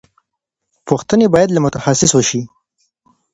پوښتنې 0.87 1.27
باید 1.33 1.49
له 1.53 1.59
متخصص 1.65 2.11
وشي. 2.13 2.41